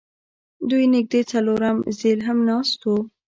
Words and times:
دوی 0.69 0.83
نږدې 0.95 1.21
څلورم 1.31 1.77
ځل 1.99 2.19
هم 2.27 2.39
ناست 2.49 2.79
وو 2.83 2.97